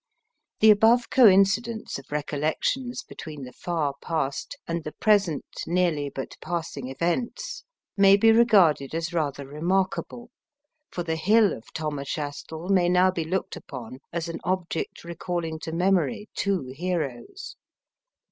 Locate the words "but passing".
6.09-6.87